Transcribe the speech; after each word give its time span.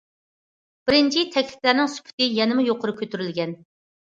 بىرىنچى، 0.89 1.25
تەكلىپلەرنىڭ 1.35 1.91
سۈپىتى 1.97 2.31
يەنىمۇ 2.41 2.67
يۇقىرى 2.71 2.99
كۆتۈرۈلگەن. 3.03 3.57